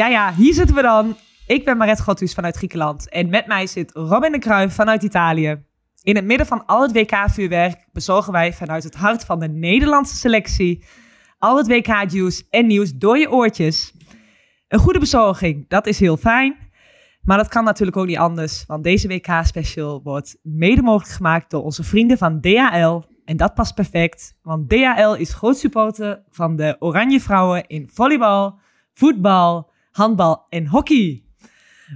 Ja, 0.00 0.06
ja, 0.06 0.34
hier 0.34 0.54
zitten 0.54 0.76
we 0.76 0.82
dan. 0.82 1.16
Ik 1.46 1.64
ben 1.64 1.76
Maret 1.76 2.00
Gottus 2.00 2.34
vanuit 2.34 2.56
Griekenland. 2.56 3.08
En 3.08 3.28
met 3.28 3.46
mij 3.46 3.66
zit 3.66 3.92
Robin 3.92 4.32
de 4.32 4.38
Kruijf 4.38 4.74
vanuit 4.74 5.02
Italië. 5.02 5.64
In 6.02 6.16
het 6.16 6.24
midden 6.24 6.46
van 6.46 6.66
al 6.66 6.82
het 6.82 6.92
WK-vuurwerk 6.92 7.88
bezorgen 7.92 8.32
wij 8.32 8.52
vanuit 8.52 8.84
het 8.84 8.94
hart 8.94 9.24
van 9.24 9.38
de 9.38 9.48
Nederlandse 9.48 10.16
selectie 10.16 10.84
al 11.38 11.56
het 11.56 11.66
WK-juice 11.66 12.42
en 12.50 12.66
nieuws 12.66 12.92
door 12.94 13.18
je 13.18 13.30
oortjes. 13.30 13.94
Een 14.68 14.78
goede 14.78 14.98
bezorging, 14.98 15.68
dat 15.68 15.86
is 15.86 16.00
heel 16.00 16.16
fijn. 16.16 16.56
Maar 17.22 17.36
dat 17.36 17.48
kan 17.48 17.64
natuurlijk 17.64 17.96
ook 17.96 18.06
niet 18.06 18.18
anders, 18.18 18.64
want 18.66 18.84
deze 18.84 19.08
WK-special 19.08 20.02
wordt 20.02 20.38
mede 20.42 20.82
mogelijk 20.82 21.14
gemaakt 21.14 21.50
door 21.50 21.62
onze 21.62 21.82
vrienden 21.82 22.18
van 22.18 22.40
DHL. 22.40 23.02
En 23.24 23.36
dat 23.36 23.54
past 23.54 23.74
perfect, 23.74 24.34
want 24.42 24.68
DHL 24.68 25.12
is 25.12 25.34
groot 25.34 25.58
supporter 25.58 26.22
van 26.30 26.56
de 26.56 26.76
Oranje 26.78 27.20
Vrouwen 27.20 27.66
in 27.66 27.88
volleybal, 27.92 28.58
voetbal, 28.92 29.69
handbal 29.92 30.46
en 30.48 30.66
hockey. 30.66 31.22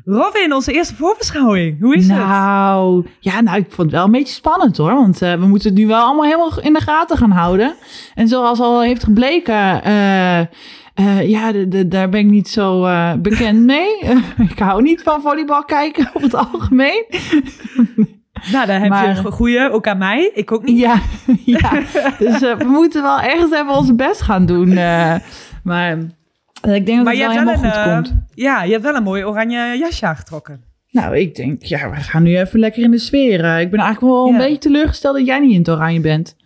Robin, 0.05 0.53
onze 0.53 0.73
eerste 0.73 0.95
voorbeschouwing. 0.95 1.81
Hoe 1.81 1.97
is 1.97 2.09
het? 2.09 2.19
nou, 2.19 3.07
ja, 3.21 3.41
nou, 3.41 3.59
ik 3.59 3.65
vond 3.69 3.79
het 3.79 3.91
wel 3.91 4.05
een 4.05 4.11
beetje 4.11 4.35
spannend 4.35 4.77
hoor. 4.77 4.95
Want 4.95 5.23
uh, 5.23 5.35
we 5.35 5.47
moeten 5.47 5.69
het 5.69 5.79
nu 5.79 5.87
wel 5.87 6.05
allemaal 6.05 6.25
helemaal 6.25 6.61
in 6.61 6.73
de 6.73 6.81
gaten 6.81 7.17
gaan 7.17 7.31
houden. 7.31 7.75
En 8.15 8.29
zoals 8.29 8.61
al 8.61 8.83
heeft 8.83 9.05
gebleken, 9.05 9.81
uh, 9.87 10.41
uh, 10.41 11.29
ja, 11.29 11.53
de, 11.53 11.69
de, 11.69 11.89
daar 11.89 12.09
ben 12.09 12.21
ik 12.21 12.31
niet 12.31 12.49
zo 12.49 12.87
bekend 13.19 13.65
mee. 13.75 13.99
ik 14.51 14.59
hou 14.59 14.83
niet 14.83 15.03
van 15.03 15.21
volleybal 15.21 15.65
kijken 15.65 16.11
op 16.15 16.23
het 16.23 16.35
algemeen. 16.35 17.05
Nou, 18.53 18.67
daar 18.67 18.81
heb 18.81 18.89
maar, 18.89 19.09
je 19.09 19.19
een 19.19 19.33
goede, 19.33 19.71
ook 19.73 19.87
aan 19.87 19.99
mij. 19.99 20.31
Ik 20.35 20.53
ook 20.53 20.65
niet. 20.65 20.79
Ja, 20.79 21.01
ja. 21.45 21.71
dus 22.19 22.41
we 22.41 22.65
moeten 22.67 23.03
wel 23.03 23.21
ergens 23.21 23.53
even 23.53 23.69
ons 23.69 23.95
best 23.95 24.21
gaan 24.21 24.47
doen. 24.47 24.75
maar 25.63 25.99
ik 26.73 26.87
denk 26.87 27.05
dat 27.05 27.07
het 27.07 27.19
wel 27.19 27.31
helemaal 27.31 27.55
goed 27.55 27.65
uh, 27.65 27.95
komt. 27.95 28.15
Ja, 28.35 28.63
je 28.63 28.71
hebt 28.71 28.83
wel 28.83 28.95
een 28.95 29.03
mooi 29.03 29.25
oranje 29.25 29.77
jasje 29.79 30.07
aangetrokken. 30.07 30.65
Nou, 30.91 31.17
ik 31.17 31.35
denk, 31.35 31.63
ja, 31.63 31.91
we 31.91 31.97
gaan 31.97 32.23
nu 32.23 32.39
even 32.39 32.59
lekker 32.59 32.83
in 32.83 32.91
de 32.91 32.99
sfeer. 32.99 33.61
Ik 33.61 33.71
ben 33.71 33.81
eigenlijk 33.81 34.15
wel 34.15 34.29
een 34.29 34.37
beetje 34.37 34.59
teleurgesteld 34.59 35.17
dat 35.17 35.27
jij 35.27 35.39
niet 35.39 35.53
in 35.53 35.59
het 35.59 35.69
oranje 35.69 36.01
bent. 36.01 36.37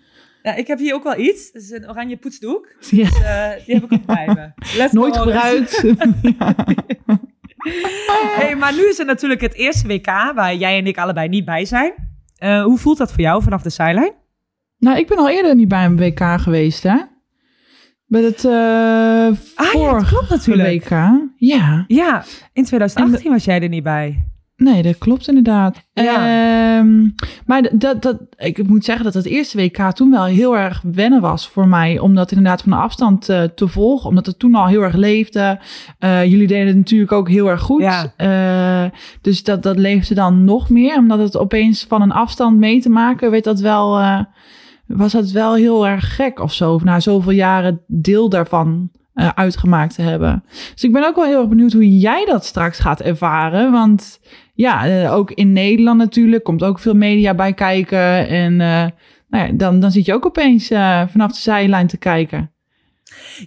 Ja, 0.43 0.55
ik 0.55 0.67
heb 0.67 0.79
hier 0.79 0.95
ook 0.95 1.03
wel 1.03 1.19
iets. 1.19 1.51
Het 1.53 1.63
is 1.63 1.71
een 1.71 1.89
oranje 1.89 2.17
poetsdoek. 2.17 2.69
Ja. 2.91 3.05
Dus, 3.05 3.19
uh, 3.19 3.51
die 3.67 3.75
heb 3.75 3.85
ik 3.85 3.93
ook 3.93 4.07
bij 4.07 4.27
me. 4.27 4.77
Let's 4.77 4.93
Nooit 4.93 5.17
gebruikt. 5.17 5.83
hey, 8.39 8.57
maar 8.57 8.75
nu 8.75 8.89
is 8.89 8.99
het 8.99 9.07
natuurlijk 9.07 9.41
het 9.41 9.55
eerste 9.55 9.87
WK 9.87 10.07
waar 10.35 10.55
jij 10.55 10.79
en 10.79 10.87
ik 10.87 10.99
allebei 10.99 11.29
niet 11.29 11.45
bij 11.45 11.65
zijn. 11.65 11.93
Uh, 12.39 12.63
hoe 12.63 12.79
voelt 12.79 12.99
dat 12.99 13.13
voor 13.13 13.21
jou 13.21 13.43
vanaf 13.43 13.63
de 13.63 13.71
zijlijn? 13.71 14.13
Nou, 14.79 14.99
ik 14.99 15.07
ben 15.07 15.19
al 15.19 15.31
eerder 15.31 15.55
niet 15.55 15.69
bij 15.69 15.85
een 15.85 15.97
WK 15.97 16.41
geweest, 16.41 16.83
hè? 16.83 16.97
Bij 18.09 18.23
het 18.23 18.45
uh, 18.45 18.53
ah, 19.55 19.67
vorige 19.67 20.15
ja, 20.15 20.27
natuurlijk. 20.29 20.85
WK. 20.85 20.91
Ja. 21.37 21.85
Ja, 21.87 22.25
in 22.53 22.65
2018 22.65 23.31
was 23.31 23.45
jij 23.45 23.63
er 23.63 23.69
niet 23.69 23.83
bij. 23.83 24.29
Nee, 24.57 24.83
dat 24.83 24.99
klopt 24.99 25.29
inderdaad. 25.29 25.83
Ja. 25.93 26.79
Um, 26.79 27.15
maar 27.47 27.71
dat, 27.73 28.03
dat, 28.03 28.17
ik 28.37 28.69
moet 28.69 28.85
zeggen 28.85 29.05
dat 29.05 29.15
het 29.15 29.27
eerste 29.27 29.57
WK 29.57 29.93
toen 29.93 30.11
wel 30.11 30.25
heel 30.25 30.57
erg 30.57 30.83
wennen 30.93 31.21
was 31.21 31.49
voor 31.49 31.69
mij. 31.69 31.99
Om 31.99 32.15
dat 32.15 32.31
inderdaad 32.31 32.63
van 32.63 32.73
afstand 32.73 33.29
uh, 33.29 33.43
te 33.43 33.69
volgen. 33.69 34.09
Omdat 34.09 34.27
het 34.27 34.39
toen 34.39 34.55
al 34.55 34.67
heel 34.67 34.83
erg 34.83 34.95
leefde. 34.95 35.61
Uh, 36.01 36.25
jullie 36.25 36.47
deden 36.47 36.67
het 36.67 36.77
natuurlijk 36.77 37.13
ook 37.13 37.29
heel 37.29 37.49
erg 37.49 37.61
goed. 37.61 37.83
Ja. 37.83 38.13
Uh, 38.85 38.91
dus 39.21 39.43
dat, 39.43 39.63
dat 39.63 39.77
leefde 39.77 40.15
dan 40.15 40.45
nog 40.45 40.69
meer. 40.69 40.97
Omdat 40.97 41.19
het 41.19 41.37
opeens 41.37 41.85
van 41.89 42.03
een 42.03 42.13
afstand 42.13 42.59
mee 42.59 42.81
te 42.81 42.91
maken, 42.91 43.31
weet 43.31 43.45
dat 43.45 43.61
wel 43.61 43.99
was 44.89 45.13
het 45.13 45.33
wel 45.33 45.55
heel 45.55 45.87
erg 45.87 46.15
gek 46.15 46.41
of 46.41 46.53
zo. 46.53 46.81
Na 46.85 47.01
zoveel 47.01 47.33
jaren 47.33 47.81
deel 47.87 48.29
daarvan 48.29 48.91
uh, 49.15 49.29
uitgemaakt 49.35 49.95
te 49.95 50.03
hebben. 50.03 50.45
Dus 50.73 50.85
ik 50.85 50.93
ben 50.93 51.07
ook 51.07 51.17
wel 51.17 51.25
heel 51.25 51.39
erg 51.41 51.49
benieuwd 51.49 51.73
hoe 51.73 51.99
jij 51.99 52.25
dat 52.25 52.45
straks 52.45 52.79
gaat 52.79 53.01
ervaren. 53.01 53.73
Want 53.73 54.21
ja, 54.55 54.89
uh, 54.89 55.15
ook 55.15 55.31
in 55.31 55.53
Nederland 55.53 55.99
natuurlijk 55.99 56.45
komt 56.45 56.63
ook 56.63 56.79
veel 56.79 56.95
media 56.95 57.35
bij 57.35 57.55
kijken. 57.55 58.29
En 58.29 58.53
uh, 58.53 58.87
nou 59.29 59.47
ja, 59.47 59.53
dan, 59.53 59.81
dan 59.81 59.91
zit 59.91 60.05
je 60.05 60.15
ook 60.15 60.27
opeens 60.27 60.67
vanaf 61.11 61.33
de 61.33 61.41
zijlijn 61.41 61.87
te 61.87 61.99
kijken. 61.99 62.53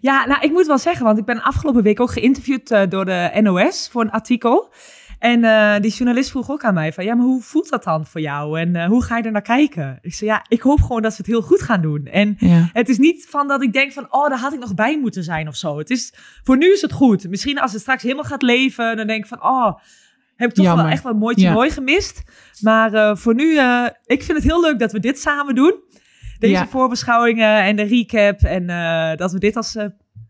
Ja, 0.02 0.26
nou, 0.26 0.42
ik 0.42 0.52
moet 0.52 0.68
wel 0.68 0.78
zeggen, 0.78 1.06
want 1.06 1.18
ik 1.18 1.26
ben 1.26 1.42
afgelopen 1.42 1.84
week 1.84 2.00
ook 2.00 2.12
geïnterviewd 2.12 2.92
door 2.92 3.06
de 3.06 3.40
NOS 3.42 3.90
voor 3.92 4.02
een 4.02 4.12
artikel. 4.12 4.74
En 5.22 5.44
uh, 5.44 5.76
die 5.80 5.92
journalist 5.92 6.30
vroeg 6.30 6.52
ook 6.52 6.64
aan 6.64 6.74
mij 6.74 6.94
van, 6.94 7.04
ja, 7.04 7.16
maar 7.16 7.26
hoe 7.26 7.42
voelt 7.42 7.70
dat 7.70 7.84
dan 7.84 8.06
voor 8.06 8.22
jou? 8.22 8.60
En 8.60 8.76
uh, 8.76 8.86
hoe 8.86 9.04
ga 9.04 9.18
je 9.18 9.24
er 9.24 9.32
naar 9.32 9.42
kijken? 9.42 10.00
Ik 10.02 10.14
zei, 10.14 10.30
ja, 10.30 10.46
ik 10.48 10.62
hoop 10.62 10.82
gewoon 10.82 11.02
dat 11.02 11.12
ze 11.12 11.18
het 11.18 11.28
heel 11.28 11.42
goed 11.42 11.62
gaan 11.62 11.82
doen. 11.82 12.06
En 12.06 12.36
ja. 12.40 12.70
het 12.74 12.90
is 12.90 12.98
niet 12.98 13.28
van 13.30 13.48
dat 13.48 13.64
ik 13.64 13.74
denk 13.74 13.92
van, 13.92 14.08
oh, 14.10 14.30
daar 14.30 14.40
had 14.40 14.54
ik 14.54 14.60
nog 14.60 14.76
bij 14.76 15.00
moeten 15.00 15.24
zijn 15.24 15.48
of 15.48 15.56
zo. 15.56 15.78
Het 15.78 15.90
is, 15.90 16.14
voor 16.44 16.58
nu 16.58 16.72
is 16.72 16.82
het 16.82 16.92
goed. 16.92 17.30
Misschien 17.30 17.60
als 17.60 17.72
het 17.72 17.82
straks 17.82 18.04
helemaal 18.04 18.24
gaat 18.24 18.42
leven, 18.42 18.98
dan 18.98 19.08
denk 19.08 19.24
ik 19.24 19.30
van, 19.30 19.44
oh, 19.44 19.78
heb 20.36 20.50
ik 20.50 20.56
toch 20.56 20.66
Jammer. 20.66 20.84
wel 20.84 20.94
echt 20.94 21.04
wel 21.04 21.12
een 21.12 21.18
mooi 21.18 21.36
toernooi 21.36 21.68
ja. 21.68 21.74
gemist. 21.74 22.24
Maar 22.62 22.94
uh, 22.94 23.16
voor 23.16 23.36
nu, 23.36 23.60
ik 24.06 24.24
vind 24.24 24.38
het 24.38 24.44
heel 24.44 24.62
leuk 24.62 24.80
dat 24.80 24.92
we 24.92 25.00
dit 25.00 25.20
samen 25.20 25.56
doen. 25.56 25.74
Deze 26.40 26.54
ja. 26.54 26.68
voorbeschouwingen 26.68 27.64
en 27.64 27.76
de 27.76 27.84
recap. 27.84 28.40
En 28.40 28.68
dat 29.18 29.32
we 29.32 29.40
dit 29.40 29.56
als 29.56 29.78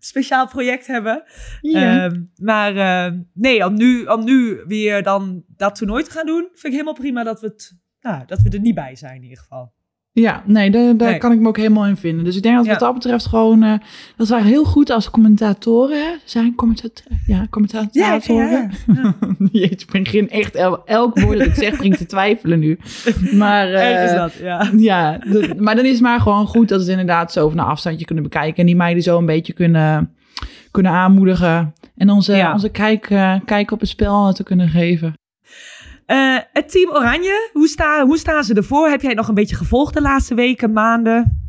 speciaal 0.04 0.48
project 0.48 0.88
hebben. 0.88 1.24
Ja. 1.62 2.06
Um, 2.06 2.32
maar 2.36 2.76
uh, 2.76 3.20
nee, 3.34 3.66
om 3.66 3.74
nu, 3.74 4.06
om 4.06 4.24
nu 4.24 4.64
weer 4.68 5.04
dan 5.04 5.44
dat 5.48 5.76
toernooi 5.76 6.04
te 6.04 6.12
gaan 6.12 6.26
doen, 6.26 6.42
vind 6.42 6.64
ik 6.64 6.72
helemaal 6.72 6.94
prima 6.94 7.24
dat 7.24 7.42
we, 7.42 7.48
het, 7.48 7.78
nou, 8.02 8.26
dat 8.26 8.42
we 8.42 8.50
er 8.50 8.60
niet 8.60 8.76
bij 8.76 8.96
zijn 8.96 9.16
in 9.16 9.24
ieder 9.24 9.38
geval. 9.38 9.74
Ja, 10.14 10.44
nee, 10.46 10.72
daar, 10.72 10.98
daar 10.98 11.10
nee. 11.10 11.20
kan 11.20 11.32
ik 11.32 11.40
me 11.40 11.48
ook 11.48 11.58
helemaal 11.58 11.86
in 11.86 11.98
vinden. 11.98 12.26
Dus 12.26 12.36
ik 12.36 12.44
denk 12.44 12.56
dat 12.56 12.66
ja. 12.66 12.72
wat 12.72 12.80
dat 12.80 12.94
betreft 12.94 13.26
gewoon... 13.26 13.64
Uh, 13.64 13.74
dat 14.16 14.28
waren 14.28 14.46
heel 14.46 14.64
goed 14.64 14.90
als 14.90 15.10
commentatoren, 15.10 16.20
zijn 16.26 16.56
commentator, 16.56 17.04
ja, 17.26 17.48
commentatoren. 17.50 17.92
Ja, 18.28 18.70
ja, 18.86 19.16
Jeetje, 19.52 19.86
ik 19.88 20.04
begin 20.04 20.30
echt 20.30 20.56
el, 20.56 20.86
elk 20.86 21.20
woord 21.20 21.38
dat 21.38 21.48
ik 21.48 21.54
zeg, 21.54 21.78
begin 21.78 21.96
te 21.96 22.06
twijfelen 22.06 22.60
nu. 22.60 22.80
Maar, 23.32 23.70
uh, 23.74 24.04
is 24.04 24.12
dat, 24.12 24.34
ja. 24.34 24.72
Ja, 24.78 25.20
maar 25.58 25.76
dan 25.76 25.86
is 25.86 25.92
het 25.92 26.02
maar 26.02 26.22
gewoon 26.22 26.48
goed 26.48 26.68
dat 26.68 26.78
we 26.78 26.84
het 26.84 27.00
inderdaad 27.00 27.32
zo 27.32 27.50
van 27.50 27.60
een 27.60 27.66
afstandje 27.66 28.06
kunnen 28.06 28.24
bekijken. 28.24 28.58
En 28.58 28.66
die 28.66 28.76
meiden 28.76 29.04
zo 29.04 29.18
een 29.18 29.26
beetje 29.26 29.54
kunnen, 29.54 30.14
kunnen 30.72 30.92
aanmoedigen. 30.92 31.74
En 31.96 32.10
onze, 32.10 32.50
onze 32.54 32.70
kijk, 32.70 33.10
uh, 33.10 33.36
kijk 33.46 33.72
op 33.72 33.80
het 33.80 33.90
spel 33.90 34.34
te 34.34 34.44
kunnen 34.44 34.70
geven. 34.70 35.14
Uh, 36.12 36.38
het 36.54 36.72
team 36.72 36.90
Oranje, 36.90 37.50
hoe, 37.54 38.02
hoe 38.06 38.18
staan 38.18 38.44
ze 38.44 38.54
ervoor? 38.54 38.90
Heb 38.90 39.02
jij 39.02 39.14
nog 39.14 39.28
een 39.28 39.36
beetje 39.36 39.56
gevolgd 39.56 39.94
de 39.94 40.02
laatste 40.02 40.36
weken, 40.36 40.74
maanden? 40.74 41.40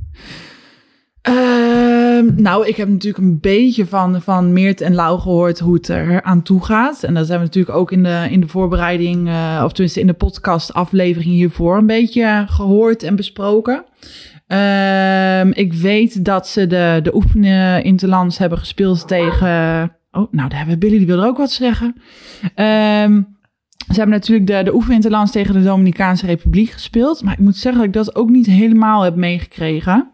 Uh, 1.29 2.33
nou, 2.37 2.67
ik 2.67 2.77
heb 2.77 2.89
natuurlijk 2.89 3.25
een 3.25 3.41
beetje 3.41 3.87
van, 3.87 4.23
van 4.23 4.53
Meert 4.53 4.81
en 4.81 4.95
Lau 4.95 5.21
gehoord 5.21 5.59
hoe 5.59 5.75
het 5.75 5.89
er 5.89 6.23
aan 6.23 6.43
toe 6.43 6.65
gaat. 6.65 7.03
En 7.03 7.15
dat 7.15 7.29
hebben 7.29 7.49
we 7.49 7.55
natuurlijk 7.55 7.77
ook 7.77 7.93
in 7.93 8.03
de, 8.03 8.27
in 8.31 8.41
de 8.41 8.49
voorbereiding, 8.49 9.29
uh, 9.29 9.63
of 9.65 9.73
tenminste 9.73 10.01
in 10.01 10.07
de 10.07 10.13
podcast 10.13 10.73
aflevering 10.73 11.33
hiervoor 11.33 11.77
een 11.77 11.87
beetje 11.87 12.45
gehoord 12.49 13.03
en 13.03 13.17
besproken. 13.17 13.85
Uh, 14.49 15.45
ik 15.45 15.73
weet 15.73 16.25
dat 16.25 16.49
ze 16.49 16.67
de, 16.67 17.01
de 17.03 17.15
oefenen 17.15 17.85
interlands 17.85 18.39
hebben 18.39 18.59
gespeeld 18.59 19.09
tegen... 19.09 19.97
Oh, 20.11 20.33
nou, 20.33 20.49
daar 20.49 20.59
hebben 20.59 20.79
Billy, 20.79 20.99
die 20.99 21.07
wil 21.07 21.21
er 21.21 21.27
ook 21.27 21.37
wat 21.37 21.51
zeggen. 21.51 21.95
Um, 22.57 23.41
ze 23.93 23.99
hebben 24.01 24.19
natuurlijk 24.19 24.47
de, 24.47 24.63
de 24.63 24.75
oefeninterlands 24.75 25.33
tegen 25.33 25.55
de 25.55 25.63
Dominicaanse 25.63 26.27
Republiek 26.27 26.71
gespeeld. 26.71 27.23
Maar 27.23 27.33
ik 27.33 27.39
moet 27.39 27.57
zeggen 27.57 27.81
dat 27.81 27.89
ik 27.89 28.05
dat 28.05 28.15
ook 28.15 28.29
niet 28.29 28.47
helemaal 28.47 29.03
heb 29.03 29.17
meegekregen. 29.17 30.11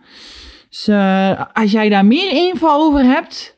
Dus 0.68 0.88
uh, 0.88 1.44
als 1.52 1.70
jij 1.70 1.88
daar 1.88 2.06
meer 2.06 2.30
info 2.30 2.68
over 2.68 3.04
hebt. 3.04 3.56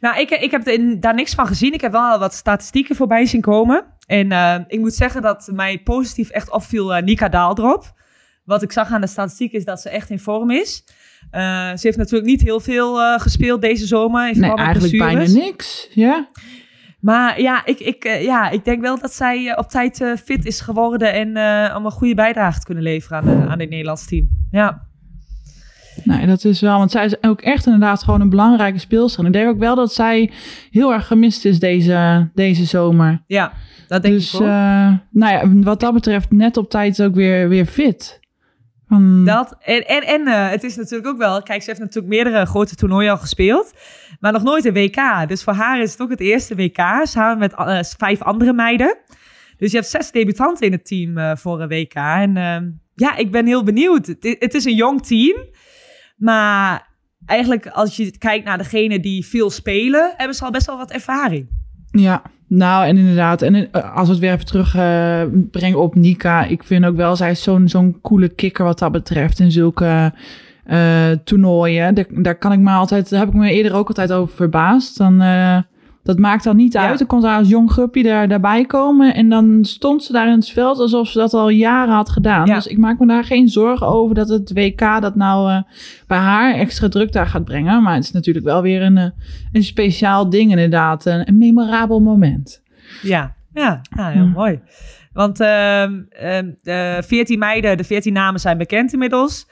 Nou, 0.00 0.20
ik, 0.20 0.30
ik 0.30 0.50
heb 0.50 0.66
er 0.66 1.00
daar 1.00 1.14
niks 1.14 1.34
van 1.34 1.46
gezien. 1.46 1.72
Ik 1.72 1.80
heb 1.80 1.92
wel 1.92 2.18
wat 2.18 2.34
statistieken 2.34 2.96
voorbij 2.96 3.26
zien 3.26 3.40
komen. 3.40 3.84
En 4.06 4.32
uh, 4.32 4.54
ik 4.66 4.78
moet 4.78 4.94
zeggen 4.94 5.22
dat 5.22 5.50
mij 5.52 5.78
positief 5.78 6.30
echt 6.30 6.50
opviel 6.50 6.96
uh, 6.96 7.02
Nika 7.02 7.28
Daaldrop. 7.28 7.92
Wat 8.44 8.62
ik 8.62 8.72
zag 8.72 8.92
aan 8.92 9.00
de 9.00 9.06
statistiek 9.06 9.52
is 9.52 9.64
dat 9.64 9.80
ze 9.80 9.88
echt 9.88 10.10
in 10.10 10.18
vorm 10.18 10.50
is. 10.50 10.84
ze 11.30 11.78
heeft 11.80 11.96
natuurlijk 11.96 12.30
niet 12.30 12.42
heel 12.42 12.60
veel 12.60 13.18
gespeeld 13.18 13.60
deze 13.60 13.86
zomer. 13.86 14.28
In 14.28 14.40
nee, 14.40 14.54
eigenlijk 14.54 14.98
bijna 14.98 15.26
niks. 15.26 15.88
Ja. 15.90 16.28
Maar 17.00 17.40
ja, 17.40 17.66
ik, 17.66 17.78
ik, 17.78 18.04
uh, 18.04 18.22
ja, 18.22 18.50
ik 18.50 18.64
denk 18.64 18.80
wel 18.80 18.98
dat 18.98 19.14
zij 19.14 19.44
uh, 19.44 19.52
op 19.56 19.68
tijd 19.68 20.00
uh, 20.00 20.16
fit 20.16 20.44
is 20.44 20.60
geworden 20.60 21.12
en 21.12 21.28
om 21.76 21.84
een 21.84 21.90
goede 21.90 22.14
bijdrage 22.14 22.58
te 22.58 22.64
kunnen 22.64 22.84
leveren 22.84 23.18
aan, 23.18 23.48
aan 23.48 23.60
het 23.60 23.70
Nederlands 23.70 24.06
team. 24.06 24.28
Ja. 24.50 24.86
Nee, 26.04 26.26
dat 26.26 26.44
is 26.44 26.60
wel, 26.60 26.78
want 26.78 26.90
zij 26.90 27.04
is 27.04 27.22
ook 27.22 27.40
echt 27.40 27.66
inderdaad 27.66 28.02
gewoon 28.02 28.20
een 28.20 28.30
belangrijke 28.30 28.78
speelster. 28.78 29.20
En 29.20 29.26
ik 29.26 29.32
denk 29.32 29.48
ook 29.48 29.58
wel 29.58 29.74
dat 29.74 29.92
zij 29.92 30.30
heel 30.70 30.92
erg 30.92 31.06
gemist 31.06 31.44
is 31.44 31.58
deze, 31.58 32.28
deze 32.34 32.64
zomer. 32.64 33.22
Ja, 33.26 33.52
dat 33.88 34.02
denk 34.02 34.14
dus, 34.14 34.34
ik 34.34 34.40
ook. 34.40 34.46
nou 34.46 35.00
ja, 35.32 35.48
wat 35.62 35.80
dat 35.80 35.92
betreft 35.92 36.30
net 36.30 36.56
op 36.56 36.70
tijd 36.70 37.02
ook 37.02 37.14
weer, 37.14 37.48
weer 37.48 37.66
fit. 37.66 38.20
Van... 38.88 39.24
Dat, 39.24 39.56
en 39.60 39.86
en, 39.86 40.02
en 40.02 40.26
het 40.50 40.64
is 40.64 40.76
natuurlijk 40.76 41.08
ook 41.08 41.18
wel, 41.18 41.42
kijk, 41.42 41.62
ze 41.62 41.68
heeft 41.68 41.80
natuurlijk 41.80 42.14
meerdere 42.14 42.46
grote 42.46 42.74
toernooien 42.74 43.10
al 43.10 43.18
gespeeld. 43.18 43.72
Maar 44.20 44.32
nog 44.32 44.42
nooit 44.42 44.64
een 44.64 44.72
WK. 44.72 45.28
Dus 45.28 45.42
voor 45.42 45.52
haar 45.52 45.80
is 45.80 45.92
het 45.92 46.00
ook 46.00 46.10
het 46.10 46.20
eerste 46.20 46.54
WK. 46.54 47.00
Samen 47.02 47.38
met 47.38 47.52
uh, 47.52 47.80
vijf 47.82 48.22
andere 48.22 48.52
meiden. 48.52 48.96
Dus 49.56 49.70
je 49.70 49.76
hebt 49.76 49.90
zes 49.90 50.10
debutanten 50.10 50.66
in 50.66 50.72
het 50.72 50.86
team 50.86 51.18
uh, 51.18 51.36
voor 51.36 51.60
een 51.60 51.68
WK. 51.68 51.94
En 51.94 52.36
uh, 52.36 52.56
ja, 52.94 53.16
ik 53.16 53.30
ben 53.30 53.46
heel 53.46 53.62
benieuwd. 53.62 54.06
Het, 54.06 54.36
het, 54.38 54.54
is 54.54 54.64
een 54.64 54.74
jong 54.74 55.06
team. 55.06 55.36
Maar 56.16 56.86
eigenlijk 57.26 57.66
als 57.66 57.96
je 57.96 58.18
kijkt 58.18 58.44
naar 58.44 58.58
degene 58.58 59.00
die 59.00 59.26
veel 59.26 59.50
spelen, 59.50 60.14
hebben 60.16 60.36
ze 60.36 60.44
al 60.44 60.50
best 60.50 60.66
wel 60.66 60.76
wat 60.76 60.90
ervaring. 60.90 61.57
Ja, 62.00 62.22
nou 62.46 62.86
en 62.86 62.96
inderdaad. 62.96 63.42
En 63.42 63.72
eh, 63.72 63.96
als 63.96 64.06
we 64.06 64.12
het 64.12 64.22
weer 64.22 64.32
even 64.32 64.46
terug 64.46 64.74
eh, 64.74 65.22
brengen 65.50 65.80
op 65.80 65.94
Nika. 65.94 66.44
Ik 66.44 66.64
vind 66.64 66.84
ook 66.84 66.96
wel, 66.96 67.16
zij 67.16 67.30
is 67.30 67.42
zo'n 67.42 67.68
zo'n 67.68 67.98
coole 68.02 68.28
kikker 68.28 68.64
wat 68.64 68.78
dat 68.78 68.92
betreft. 68.92 69.40
In 69.40 69.52
zulke 69.52 70.12
eh, 70.68 71.10
toernooien. 71.24 72.06
Daar, 72.10 72.38
kan 72.38 72.52
ik 72.52 72.58
me 72.58 72.70
altijd, 72.70 73.10
daar 73.10 73.20
heb 73.20 73.28
ik 73.28 73.34
me 73.34 73.50
eerder 73.50 73.74
ook 73.74 73.88
altijd 73.88 74.12
over 74.12 74.36
verbaasd. 74.36 74.98
Dan, 74.98 75.20
eh, 75.20 75.58
dat 76.08 76.18
maakt 76.18 76.44
dan 76.44 76.56
niet 76.56 76.76
uit. 76.76 76.98
Dan 76.98 77.06
kon 77.06 77.20
ze 77.20 77.28
als 77.28 77.48
jong 77.48 77.70
groepje 77.70 78.02
daar, 78.02 78.28
daarbij 78.28 78.64
komen. 78.64 79.14
En 79.14 79.28
dan 79.28 79.64
stond 79.64 80.04
ze 80.04 80.12
daar 80.12 80.26
in 80.26 80.32
het 80.34 80.50
veld 80.50 80.78
alsof 80.78 81.08
ze 81.08 81.18
dat 81.18 81.34
al 81.34 81.48
jaren 81.48 81.94
had 81.94 82.08
gedaan. 82.10 82.46
Dus 82.46 82.66
ik 82.66 82.78
maak 82.78 82.98
me 82.98 83.06
daar 83.06 83.24
geen 83.24 83.48
zorgen 83.48 83.86
over 83.86 84.14
dat 84.14 84.28
het 84.28 84.52
WK 84.52 84.78
dat 85.00 85.14
nou 85.16 85.50
eh, 85.50 85.62
bij 86.06 86.18
haar 86.18 86.54
extra 86.54 86.88
druk 86.88 87.12
daar 87.12 87.26
gaat 87.26 87.44
brengen. 87.44 87.82
Maar 87.82 87.94
het 87.94 88.04
is 88.04 88.12
natuurlijk 88.12 88.44
wel 88.46 88.62
weer 88.62 88.82
een, 88.82 88.96
eh, 88.98 89.10
een 89.52 89.62
speciaal 89.62 90.30
ding 90.30 90.50
inderdaad. 90.50 91.04
Een, 91.06 91.28
een 91.28 91.38
memorabel 91.38 92.00
moment. 92.00 92.62
Ja, 93.02 93.34
ja, 93.52 93.80
ja 93.96 94.08
heel 94.08 94.22
Ja. 94.24 94.28
mooi. 94.30 94.60
Want 95.12 95.40
ehm, 95.40 96.00
ehm, 96.10 96.50
de 96.62 97.02
14 97.06 97.38
meiden, 97.38 97.76
de 97.76 97.84
14 97.84 98.12
namen 98.12 98.40
zijn 98.40 98.58
bekend 98.58 98.92
inmiddels. 98.92 99.46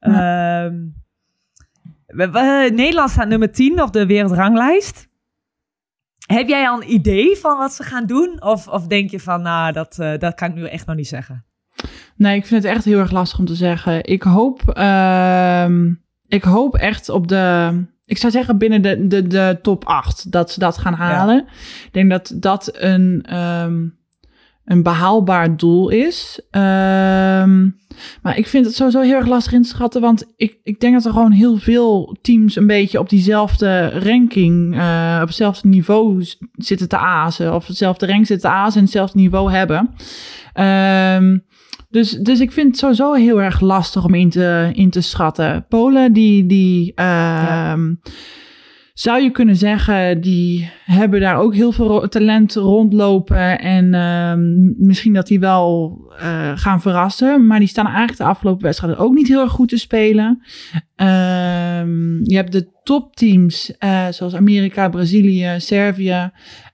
Ehm, 0.00 0.74
we- 2.06 2.30
we- 2.30 2.70
Nederland 2.74 3.10
staat 3.10 3.28
nummer 3.28 3.52
10 3.52 3.82
op 3.82 3.92
de 3.92 4.06
wereldranglijst. 4.06 5.08
Heb 6.26 6.48
jij 6.48 6.68
al 6.68 6.82
een 6.82 6.92
idee 6.92 7.36
van 7.36 7.58
wat 7.58 7.72
ze 7.72 7.82
gaan 7.82 8.06
doen? 8.06 8.42
Of, 8.42 8.68
of 8.68 8.86
denk 8.86 9.10
je 9.10 9.20
van, 9.20 9.42
nou, 9.42 9.72
dat, 9.72 9.98
eh, 9.98 10.18
dat 10.18 10.34
kan 10.34 10.48
ik 10.48 10.54
nu 10.54 10.66
echt 10.66 10.86
nog 10.86 10.96
niet 10.96 11.08
zeggen? 11.08 11.44
Nee, 12.16 12.36
ik 12.36 12.46
vind 12.46 12.62
het 12.62 12.72
echt 12.72 12.84
heel 12.84 12.98
erg 12.98 13.10
lastig 13.10 13.38
om 13.38 13.44
te 13.44 13.54
zeggen. 13.54 14.04
Ik 14.04 14.22
hoop, 14.22 14.70
ehm, 14.70 15.92
ik 16.26 16.42
hoop 16.42 16.74
echt 16.74 17.08
op 17.08 17.28
de. 17.28 17.84
Ik 18.04 18.18
zou 18.18 18.32
zeggen 18.32 18.58
binnen 18.58 18.82
de, 18.82 19.06
de, 19.06 19.26
de 19.26 19.58
top 19.62 19.84
8 19.84 20.32
dat 20.32 20.50
ze 20.50 20.58
dat 20.58 20.78
gaan 20.78 20.94
halen. 20.94 21.46
Ik 21.84 21.92
denk 21.92 22.10
dat 22.10 22.32
dat 22.34 22.70
een, 22.72 23.22
ehm, 23.22 23.86
een 24.66 24.82
behaalbaar 24.82 25.56
doel 25.56 25.88
is. 25.88 26.40
Ehm, 26.50 27.68
maar 28.22 28.36
ik 28.36 28.46
vind 28.46 28.66
het 28.66 28.74
sowieso 28.74 29.00
heel 29.00 29.14
erg 29.14 29.26
lastig 29.26 29.52
in 29.52 29.62
te 29.62 29.68
schatten. 29.68 30.00
Want 30.00 30.32
ik, 30.36 30.58
ik 30.62 30.80
denk 30.80 30.94
dat 30.94 31.04
er 31.04 31.12
gewoon 31.12 31.32
heel 31.32 31.56
veel 31.56 32.16
teams 32.22 32.56
een 32.56 32.66
beetje 32.66 32.98
op 32.98 33.08
diezelfde 33.08 33.88
ranking, 33.88 34.76
eh, 34.76 35.18
op 35.20 35.26
hetzelfde 35.26 35.68
niveau 35.68 36.24
zitten 36.52 36.88
te 36.88 36.98
azen. 36.98 37.54
Of 37.54 37.66
hetzelfde 37.66 38.06
rank 38.06 38.26
zitten 38.26 38.50
te 38.50 38.56
azen 38.56 38.78
en 38.78 38.84
hetzelfde 38.84 39.18
niveau 39.18 39.50
hebben. 39.50 39.94
Ehm, 40.52 41.38
dus, 41.90 42.10
dus 42.10 42.40
ik 42.40 42.52
vind 42.52 42.66
het 42.66 42.78
sowieso 42.78 43.12
heel 43.12 43.42
erg 43.42 43.60
lastig 43.60 44.04
om 44.04 44.14
in 44.14 44.30
te, 44.30 44.70
in 44.72 44.90
te 44.90 45.00
schatten. 45.00 45.66
Polen, 45.68 46.12
die, 46.12 46.46
die 46.46 46.92
ehm, 46.94 47.94
zou 48.96 49.22
je 49.22 49.30
kunnen 49.30 49.56
zeggen, 49.56 50.20
die 50.20 50.70
hebben 50.84 51.20
daar 51.20 51.36
ook 51.36 51.54
heel 51.54 51.72
veel 51.72 52.08
talent 52.08 52.54
rondlopen. 52.54 53.58
En 53.58 53.94
ehm, 53.94 54.40
misschien 54.86 55.12
dat 55.12 55.26
die 55.26 55.40
wel 55.40 55.96
eh, 56.18 56.52
gaan 56.54 56.80
verrassen. 56.80 57.46
Maar 57.46 57.58
die 57.58 57.68
staan 57.68 57.86
eigenlijk 57.86 58.18
de 58.18 58.24
afgelopen 58.24 58.62
wedstrijden 58.62 58.98
ook 58.98 59.14
niet 59.14 59.28
heel 59.28 59.40
erg 59.40 59.50
goed 59.52 59.68
te 59.68 59.78
spelen. 59.78 60.42
Ehm, 60.94 62.24
je 62.24 62.34
hebt 62.36 62.52
de 62.52 62.70
topteams, 62.82 63.76
eh, 63.78 64.06
zoals 64.10 64.34
Amerika, 64.34 64.88
Brazilië, 64.88 65.54
Servië. 65.58 66.30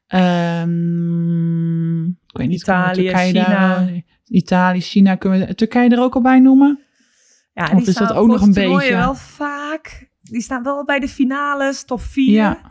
ehm, 0.07 2.05
ik 2.07 2.39
weet 2.39 2.49
niet, 2.49 2.61
Italië, 2.61 3.09
China. 3.15 3.49
daar- 3.49 4.03
Italië, 4.27 4.81
China. 4.81 5.15
Kunnen 5.15 5.47
we 5.47 5.55
Turkije 5.55 5.89
er 5.91 6.01
ook 6.03 6.15
al 6.15 6.23
bij 6.23 6.39
noemen? 6.41 6.81
Ja, 7.53 7.71
Of 7.75 7.87
is 7.87 7.95
dat 7.95 8.13
ook 8.13 8.27
nog 8.27 8.41
een 8.43 8.53
beetje- 8.53 8.95
wel 8.95 9.15
vaak. 9.15 10.11
Die 10.33 10.43
staan 10.43 10.63
wel 10.63 10.85
bij 10.85 10.99
de 10.99 11.09
finales, 11.09 11.85
top 11.85 12.01
4. 12.01 12.33
Ja. 12.33 12.71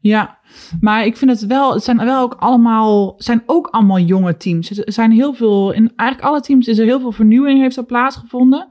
Ja, 0.00 0.38
maar 0.80 1.04
ik 1.06 1.16
vind 1.16 1.30
het 1.30 1.46
wel, 1.46 1.72
het 1.74 1.84
zijn 1.84 1.96
wel 1.96 2.20
ook 2.22 2.34
allemaal, 2.34 3.14
zijn 3.16 3.42
ook 3.46 3.66
allemaal 3.66 3.98
jonge 3.98 4.36
teams. 4.36 4.70
Er 4.70 4.92
zijn 4.92 5.10
heel 5.10 5.34
veel, 5.34 5.72
in 5.72 5.92
eigenlijk 5.96 6.30
alle 6.30 6.40
teams 6.40 6.66
is 6.66 6.78
er 6.78 6.84
heel 6.84 7.00
veel 7.00 7.12
vernieuwing 7.12 7.60
heeft 7.60 7.76
er 7.76 7.84
plaatsgevonden. 7.84 8.68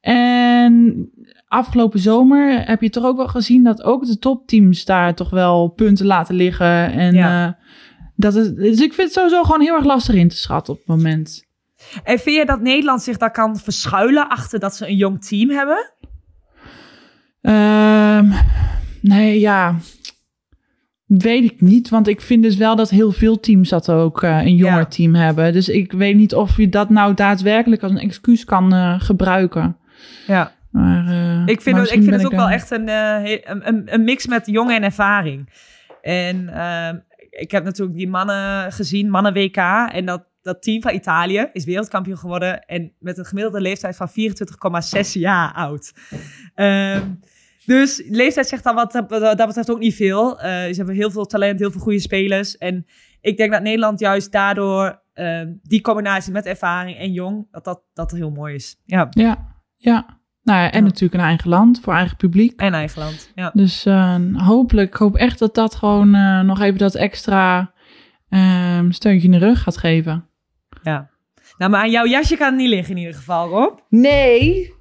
En 0.00 1.10
afgelopen 1.48 1.98
zomer 2.00 2.66
heb 2.66 2.80
je 2.82 2.90
toch 2.90 3.04
ook 3.04 3.16
wel 3.16 3.28
gezien 3.28 3.64
dat 3.64 3.82
ook 3.82 4.06
de 4.06 4.18
topteams 4.18 4.84
daar 4.84 5.14
toch 5.14 5.30
wel 5.30 5.68
punten 5.68 6.06
laten 6.06 6.34
liggen. 6.34 6.92
En 6.92 7.14
Ja. 7.14 7.46
eh, 7.46 7.52
dat 8.16 8.34
is, 8.34 8.54
dus 8.54 8.80
ik 8.80 8.92
vind 8.92 8.96
het 9.08 9.12
sowieso 9.12 9.42
gewoon 9.42 9.60
heel 9.60 9.74
erg 9.74 9.84
lastig 9.84 10.14
in 10.14 10.28
te 10.28 10.36
schatten 10.36 10.72
op 10.74 10.78
het 10.78 10.88
moment. 10.88 11.44
En 12.04 12.18
vind 12.18 12.36
je 12.36 12.46
dat 12.46 12.60
Nederland 12.60 13.02
zich 13.02 13.16
daar 13.16 13.30
kan 13.32 13.56
verschuilen 13.56 14.28
achter 14.28 14.58
dat 14.58 14.74
ze 14.76 14.88
een 14.88 14.96
jong 14.96 15.24
team 15.24 15.50
hebben? 15.50 15.92
Ehm, 17.44 18.32
nee, 19.00 19.40
ja. 19.40 19.74
Weet 21.06 21.44
ik 21.44 21.60
niet, 21.60 21.88
want 21.88 22.08
ik 22.08 22.20
vind 22.20 22.42
dus 22.42 22.56
wel 22.56 22.76
dat 22.76 22.90
heel 22.90 23.12
veel 23.12 23.40
teams 23.40 23.68
dat 23.68 23.90
ook 23.90 24.22
eh, 24.22 24.38
een 24.44 24.56
jonger 24.56 24.78
Ja. 24.78 24.84
team 24.86 25.14
hebben. 25.14 25.52
Dus 25.52 25.68
ik 25.68 25.92
weet 25.92 26.16
niet 26.16 26.34
of 26.34 26.56
je 26.56 26.68
dat 26.68 26.90
nou 26.90 27.14
daadwerkelijk 27.14 27.82
als 27.82 27.92
een 27.92 27.98
excuus 27.98 28.44
kan 28.44 28.72
eh, 28.72 29.00
gebruiken. 29.00 29.76
Ja. 30.26 30.52
Maar, 30.70 31.06
eh, 31.06 31.42
Ik 31.46 31.60
vind, 31.60 31.76
het, 31.76 31.86
ik 31.90 32.02
vind 32.02 32.14
het 32.14 32.24
ook 32.26 32.32
wel 32.34 32.48
echt 32.48 32.70
een, 32.70 32.88
een, 32.88 33.94
een 33.94 34.04
mix 34.04 34.26
met 34.26 34.46
jong 34.46 34.70
en 34.70 34.82
ervaring. 34.82 35.48
En 36.02 36.48
ehm, 36.48 36.96
ik 37.30 37.50
heb 37.50 37.64
natuurlijk 37.64 37.96
die 37.96 38.08
mannen 38.08 38.72
gezien, 38.72 39.10
mannen 39.10 39.32
WK. 39.32 39.56
En 39.92 40.04
dat, 40.04 40.24
dat 40.42 40.62
team 40.62 40.82
van 40.82 40.94
Italië 40.94 41.48
is 41.52 41.64
wereldkampioen 41.64 42.18
geworden. 42.18 42.64
En 42.66 42.92
met 42.98 43.18
een 43.18 43.24
gemiddelde 43.24 43.60
leeftijd 43.60 43.96
van 43.96 44.08
24,6 44.08 45.12
jaar 45.12 45.52
oud. 45.52 45.92
Ehm, 46.54 47.00
dus 47.66 48.02
leeftijd 48.08 48.48
zegt 48.48 48.64
dan 48.64 48.74
wat 48.74 48.92
dat 48.92 49.08
dat 49.10 49.46
betreft 49.46 49.70
ook 49.70 49.78
niet 49.78 49.94
veel. 49.94 50.40
Eh, 50.40 50.50
ze 50.50 50.74
hebben 50.76 50.94
heel 50.94 51.10
veel 51.10 51.24
talent, 51.26 51.58
heel 51.60 51.70
veel 51.70 51.80
goede 51.80 51.98
spelers. 52.00 52.56
En 52.58 52.86
ik 53.20 53.36
denk 53.36 53.52
dat 53.52 53.62
Nederland 53.62 54.00
juist 54.00 54.32
daardoor 54.32 55.02
ehm, 55.12 55.52
die 55.62 55.80
combinatie 55.80 56.32
met 56.32 56.46
ervaring 56.46 56.98
en 56.98 57.12
jong, 57.12 57.46
dat 57.50 57.64
dat, 57.64 57.82
dat 57.92 58.10
heel 58.10 58.30
mooi 58.30 58.54
is. 58.54 58.80
Ja, 58.84 59.06
Ja, 59.10 59.56
ja. 59.76 60.22
Nou 60.42 60.58
ja, 60.60 60.70
en 60.70 60.78
Ja. 60.78 60.84
natuurlijk 60.84 61.14
een 61.14 61.28
eigen 61.28 61.48
land 61.50 61.80
voor 61.80 61.92
eigen 61.94 62.16
publiek. 62.16 62.60
en 62.60 62.74
eigen 62.74 63.02
land. 63.02 63.32
Ja. 63.34 63.50
Dus 63.54 63.86
eh, 63.86 64.16
hopelijk, 64.34 64.88
ik 64.88 64.96
hoop 64.98 65.16
echt 65.16 65.38
dat 65.38 65.54
dat 65.54 65.74
gewoon 65.74 66.14
eh, 66.14 66.40
nog 66.40 66.60
even 66.60 66.78
dat 66.78 66.94
extra 66.94 67.72
ehm, 68.28 68.90
steuntje 68.90 69.26
in 69.28 69.38
de 69.38 69.46
rug 69.46 69.62
gaat 69.62 69.76
geven. 69.76 70.28
Ja. 70.82 71.10
Nou, 71.58 71.70
maar 71.70 71.80
aan 71.80 71.90
jouw 71.90 72.06
jasje 72.06 72.36
kan 72.36 72.46
het 72.46 72.56
niet 72.56 72.68
liggen 72.68 72.90
in 72.94 73.00
ieder 73.00 73.14
geval, 73.14 73.48
Rob. 73.48 73.78
Nee. 73.88 74.72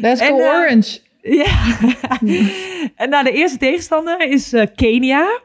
Let's 0.00 0.20
go 0.26 0.34
orange. 0.34 1.00
Ja. 1.22 1.76
en 3.02 3.08
nou, 3.10 3.24
de 3.24 3.32
eerste 3.32 3.58
tegenstander 3.58 4.20
is 4.30 4.52
eh, 4.52 4.66
Kenia. 4.74 5.40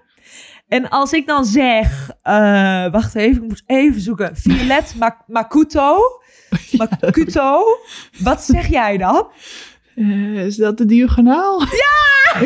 En 0.68 0.90
als 0.90 1.14
ik 1.14 1.28
dan 1.28 1.46
zeg... 1.46 2.10
eh, 2.24 2.92
wacht 2.92 3.16
even, 3.16 3.44
ik 3.44 3.48
moet 3.48 3.64
even 3.66 4.02
zoeken. 4.02 4.36
Violet 4.36 4.94
Mak- 5.00 5.24
Makuto. 5.28 5.98
Makuto. 6.78 7.64
Wat 8.20 8.44
zeg 8.44 8.68
jij 8.68 8.98
dan? 8.98 9.28
Eh, 9.96 10.46
is 10.46 10.56
dat 10.56 10.78
de 10.78 10.86
diagonaal? 10.86 11.60
Ja! 11.62 12.40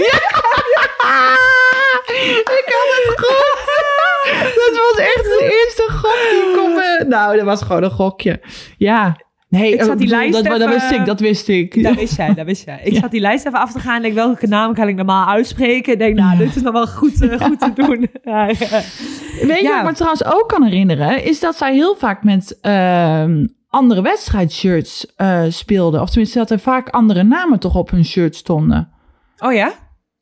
Ik 2.32 2.66
had 2.66 2.88
het 2.96 3.20
goed! 3.20 3.60
Dat 4.56 4.78
was 4.78 5.06
echt 5.06 5.24
de 5.24 5.62
eerste 5.64 5.88
gok 5.92 6.30
die 6.30 6.56
kon 6.56 6.74
me... 6.74 7.06
Nou, 7.08 7.36
dat 7.36 7.46
was 7.46 7.62
gewoon 7.62 7.84
een 7.84 7.92
gokje. 7.92 8.42
Ja. 8.78 9.16
Nee, 9.52 9.74
Ik 9.74 9.82
zat 9.84 9.98
die 9.98 10.08
lijst 10.08 10.34
dat, 10.34 10.44
dat 10.44 10.60
even- 10.60 10.70
wist 10.70 10.92
ik, 10.92 11.06
dat 11.06 11.20
wist 11.20 11.48
ik. 11.48 11.84
Dat 11.84 11.96
wist 11.96 12.16
jij, 12.16 12.34
dat 12.34 12.46
wist 12.46 12.66
jij. 12.66 12.82
Ik 12.84 12.94
Ja. 12.94 13.00
zat 13.00 13.12
die 13.12 13.20
lijst 13.22 13.46
even 13.46 13.60
af 13.60 13.72
te 13.72 13.80
gaan. 13.80 13.96
En 13.96 14.02
denk, 14.02 14.14
welke 14.14 14.48
naam 14.48 14.74
kan 14.74 14.88
ik 14.88 14.96
normaal 14.96 15.28
uitspreken? 15.28 15.94
Ik 15.94 16.00
denk, 16.00 16.16
nou, 16.16 16.32
Ja. 16.32 16.38
dit 16.38 16.56
is 16.56 16.62
nog 16.62 16.74
wel 16.74 16.88
goed, 16.88 17.22
eh, 17.22 17.42
goed 17.42 17.60
te 17.60 17.72
doen. 17.74 18.08
Ja. 18.24 18.46
Weet 18.46 18.58
je 19.60 19.68
wat 19.70 19.78
ik 19.80 19.84
me 19.84 19.94
trouwens 19.94 20.26
ook 20.26 20.48
kan 20.50 20.64
herinneren? 20.64 21.24
Is 21.24 21.40
dat 21.40 21.56
zij 21.58 21.74
heel 21.74 21.96
vaak 21.96 22.24
met 22.24 22.58
ehm, 22.62 23.46
andere 23.70 24.02
wedstrijdshirts 24.02 25.14
eh 25.16 25.44
speelden. 25.50 26.02
Of 26.02 26.10
tenminste, 26.10 26.38
dat 26.38 26.52
er 26.52 26.60
vaak 26.60 26.90
andere 26.90 27.24
namen 27.24 27.60
toch 27.60 27.76
op 27.76 27.90
hun 27.92 28.06
shirt 28.06 28.36
stonden. 28.36 28.90
Oh 29.40 29.54
ja? 29.54 29.72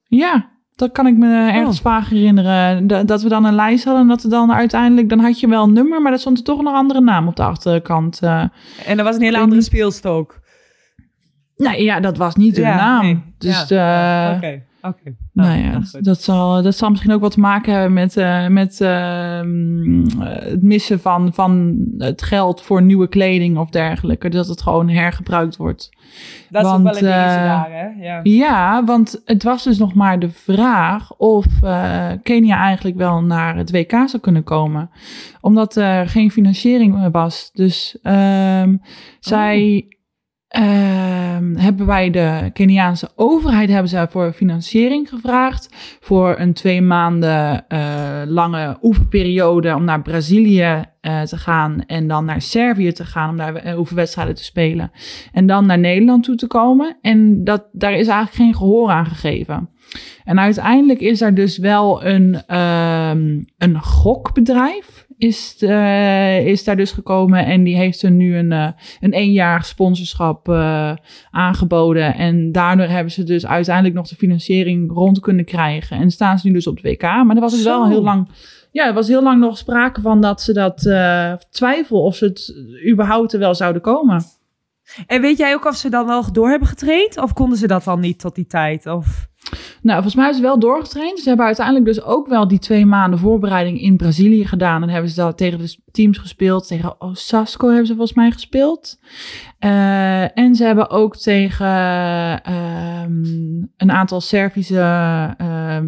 Ja, 0.07 0.49
dat 0.79 0.91
kan 0.91 1.07
ik 1.07 1.17
me 1.17 1.51
ergens 1.51 1.77
Oh. 1.77 1.83
vaag 1.83 2.09
herinneren. 2.09 2.87
Da- 2.87 3.03
dat 3.03 3.21
we 3.21 3.29
dan 3.29 3.45
een 3.45 3.55
lijst 3.55 3.83
hadden 3.83 4.01
en 4.03 4.07
dat 4.09 4.23
er 4.23 4.29
dan 4.29 4.53
uiteindelijk... 4.53 5.09
Dan 5.09 5.19
had 5.19 5.39
je 5.39 5.47
wel 5.47 5.63
een 5.63 5.73
nummer, 5.73 6.01
maar 6.01 6.11
er 6.11 6.19
stond 6.19 6.37
er 6.37 6.43
toch 6.43 6.61
nog 6.61 6.71
een 6.73 6.79
andere 6.79 7.01
naam 7.01 7.27
op 7.27 7.35
de 7.35 7.43
achterkant. 7.43 8.19
eh. 8.21 8.43
En 8.85 8.97
er 8.97 9.03
was 9.03 9.15
een 9.15 9.21
hele 9.21 9.37
andere 9.37 9.61
niet. 9.61 10.05
ook. 10.05 10.39
nee, 11.55 11.83
ja, 11.83 11.99
dat 11.99 12.17
was 12.17 12.35
niet 12.35 12.55
de 12.55 12.61
Ja, 12.61 12.75
naam. 12.75 13.05
nee. 13.05 13.23
Dus 13.37 13.67
Ja. 13.67 14.31
eh, 14.41 14.49
Oké. 14.81 15.15
Nou 15.33 15.49
Nou, 15.49 15.59
ja, 15.59 15.71
nou, 15.71 15.83
dat, 16.01 16.21
zal, 16.21 16.61
dat 16.61 16.75
zal 16.75 16.89
misschien 16.89 17.11
ook 17.11 17.21
wat 17.21 17.31
te 17.31 17.39
maken 17.39 17.73
hebben 17.73 17.93
met, 17.93 18.17
eh, 18.17 18.47
met 18.47 18.81
ehm, 18.81 20.05
eh, 20.21 20.49
het 20.49 20.63
missen 20.63 20.99
van, 20.99 21.33
van 21.33 21.77
het 21.97 22.21
geld 22.21 22.61
voor 22.61 22.81
nieuwe 22.81 23.07
kleding 23.07 23.57
of 23.57 23.69
dergelijke. 23.69 24.29
Dat 24.29 24.47
het 24.47 24.61
gewoon 24.61 24.89
hergebruikt 24.89 25.57
wordt. 25.57 25.89
Dat 26.49 26.65
is 26.65 26.71
ook 26.71 26.77
wel 26.83 26.87
een 26.87 26.93
dingetje 26.93 27.07
daar, 27.07 27.71
hè? 27.71 28.03
Ja. 28.03 28.19
Ja, 28.23 28.83
want 28.83 29.21
het 29.25 29.43
was 29.43 29.63
dus 29.63 29.77
nog 29.77 29.93
maar 29.93 30.19
de 30.19 30.29
vraag 30.29 31.13
of 31.17 31.45
Kenia 32.23 32.57
eigenlijk 32.57 32.97
wel 32.97 33.23
naar 33.23 33.55
het 33.55 33.71
WK 33.71 33.91
zou 33.91 34.19
kunnen 34.21 34.43
komen. 34.43 34.89
Omdat 35.41 35.75
er 35.75 36.07
geen 36.07 36.31
financiering 36.31 37.11
was. 37.11 37.49
Dus 37.53 37.97
ehm, 38.01 38.77
zij 39.19 39.85
ehm, 39.89 39.97
hebben 41.55 41.85
wij 41.85 42.09
de 42.09 42.49
Keniaanse 42.53 43.09
overheid 43.15 43.69
hebben 43.69 43.89
ze 43.89 44.07
voor 44.09 44.33
financiering 44.33 45.09
gevraagd. 45.09 45.69
Voor 45.99 46.39
een 46.39 46.53
twee 46.53 46.81
maanden 46.81 47.67
eh, 47.67 48.21
lange 48.25 48.77
oefenperiode 48.81 49.75
om 49.75 49.83
naar 49.83 50.01
Brazilië 50.01 50.83
eh, 51.01 51.21
te 51.21 51.37
gaan. 51.37 51.83
En 51.85 52.07
dan 52.07 52.25
naar 52.25 52.41
Servië 52.41 52.91
te 52.91 53.05
gaan 53.05 53.29
om 53.29 53.37
daar 53.37 53.55
eh, 53.55 53.79
oefenwedstrijden 53.79 54.35
te 54.35 54.43
spelen. 54.43 54.91
En 55.31 55.47
dan 55.47 55.65
naar 55.65 55.79
Nederland 55.79 56.23
toe 56.23 56.35
te 56.35 56.47
komen. 56.47 56.97
En 57.01 57.43
dat, 57.43 57.65
daar 57.71 57.93
is 57.93 58.07
eigenlijk 58.07 58.35
geen 58.35 58.55
gehoor 58.55 58.89
aan 58.89 59.05
gegeven. 59.05 59.69
En 60.23 60.39
uiteindelijk 60.39 60.99
is 60.99 61.21
er 61.21 61.35
dus 61.35 61.57
wel 61.57 62.05
een, 62.05 62.41
ehm, 62.47 63.41
een 63.57 63.81
gokbedrijf 63.81 65.07
is, 65.19 65.55
eh, 65.59 66.45
is 66.45 66.63
daar 66.63 66.75
dus 66.75 66.91
gekomen. 66.91 67.45
En 67.45 67.63
die 67.63 67.75
heeft 67.75 68.01
er 68.01 68.11
nu 68.11 68.37
een, 68.37 68.51
uh, 68.51 68.67
een 68.99 69.13
eenjarig 69.13 69.65
sponsorschap 69.65 70.47
uh, 70.47 70.91
aangeboden. 71.31 72.15
En 72.15 72.51
daardoor 72.51 72.85
hebben 72.85 73.11
ze 73.11 73.23
dus 73.23 73.45
uiteindelijk 73.45 73.95
nog 73.95 74.07
de 74.07 74.15
financiering 74.15 74.91
rond 74.91 75.19
kunnen 75.19 75.45
krijgen. 75.45 75.97
En 75.97 76.11
staan 76.11 76.39
ze 76.39 76.47
nu 76.47 76.53
dus 76.53 76.67
op 76.67 76.81
de 76.81 76.89
WK. 76.89 77.01
Maar 77.01 77.35
er 77.35 77.41
was 77.41 77.53
dus 77.53 77.63
wel 77.63 77.87
heel 77.87 78.01
lang... 78.01 78.29
Ja, 78.71 78.87
er 78.87 78.93
was 78.93 79.07
heel 79.07 79.23
lang 79.23 79.39
nog 79.39 79.57
sprake 79.57 80.01
van 80.01 80.21
dat 80.21 80.41
ze 80.41 80.53
dat 80.53 80.77
twijfel 81.51 82.03
of 82.03 82.15
ze 82.15 82.25
het 82.25 82.55
überhaupt 82.91 83.33
er 83.33 83.39
wel 83.39 83.55
zouden 83.55 83.81
komen. 83.81 84.23
En 85.07 85.21
weet 85.21 85.37
jij 85.37 85.53
ook 85.53 85.65
of 85.65 85.75
ze 85.75 85.89
dan 85.89 86.05
wel 86.05 86.31
door 86.31 86.49
hebben 86.49 86.67
getraind? 86.67 87.17
Of 87.17 87.33
konden 87.33 87.57
ze 87.57 87.67
dat 87.67 87.83
dan 87.83 87.99
niet 87.99 88.19
tot 88.19 88.35
die 88.35 88.47
tijd? 88.47 88.85
Of... 88.85 89.27
Nou, 89.81 89.93
volgens 89.93 90.15
mij 90.15 90.23
hebben 90.23 90.41
ze 90.41 90.49
wel 90.49 90.59
doorgetraind. 90.59 91.19
Ze 91.19 91.27
hebben 91.27 91.45
uiteindelijk 91.45 91.85
dus 91.85 92.01
ook 92.01 92.27
wel 92.27 92.47
die 92.47 92.59
twee 92.59 92.85
maanden 92.85 93.19
voorbereiding 93.19 93.81
in 93.81 93.97
Brazilië 93.97 94.45
gedaan. 94.45 94.83
En 94.83 94.89
hebben 94.89 95.09
ze 95.09 95.15
dat 95.15 95.37
tegen 95.37 95.59
de 95.59 95.75
teams 95.91 96.17
gespeeld. 96.17 96.67
Tegen 96.67 97.01
Osasco 97.01 97.67
hebben 97.67 97.85
ze 97.85 97.95
volgens 97.95 98.17
mij 98.17 98.31
gespeeld. 98.31 98.99
Uh, 99.59 100.37
en 100.37 100.55
ze 100.55 100.63
hebben 100.63 100.89
ook 100.89 101.17
tegen 101.17 101.67
um, 102.53 103.71
een 103.77 103.91
aantal 103.91 104.21
Servische 104.21 105.35
uh, 105.41 105.79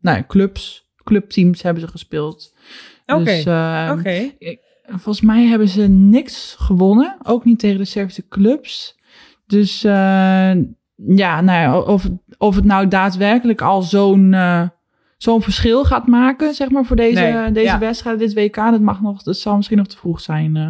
nou, 0.00 0.22
clubs, 0.26 0.90
clubteams 1.04 1.62
hebben 1.62 1.82
ze 1.82 1.88
gespeeld. 1.88 2.54
Oké, 3.06 3.20
okay. 3.20 3.36
dus, 3.36 3.46
uh, 3.46 3.92
okay. 3.98 4.36
Volgens 4.86 5.20
mij 5.20 5.44
hebben 5.44 5.68
ze 5.68 5.82
niks 5.88 6.56
gewonnen. 6.58 7.18
Ook 7.22 7.44
niet 7.44 7.58
tegen 7.58 7.78
de 7.78 7.84
Servische 7.84 8.28
clubs. 8.28 9.00
Dus 9.46 9.84
uh, 9.84 10.50
ja, 11.06 11.40
nou 11.40 11.60
ja, 11.60 11.78
of, 11.78 12.08
of 12.38 12.54
het 12.54 12.64
nou 12.64 12.88
daadwerkelijk 12.88 13.60
al 13.60 13.82
zo'n 13.82 14.32
uh, 14.32 14.62
zo'n 15.16 15.42
verschil 15.42 15.84
gaat 15.84 16.06
maken, 16.06 16.54
zeg 16.54 16.70
maar, 16.70 16.84
voor 16.84 16.96
deze, 16.96 17.20
nee, 17.20 17.52
deze 17.52 17.66
ja. 17.66 17.78
wedstrijd, 17.78 18.18
dit 18.18 18.34
WK, 18.34 18.54
dat 18.54 18.80
mag 18.80 19.00
nog, 19.00 19.22
dat 19.22 19.36
zal 19.36 19.56
misschien 19.56 19.78
nog 19.78 19.86
te 19.86 19.96
vroeg 19.96 20.20
zijn. 20.20 20.56
Uh. 20.56 20.68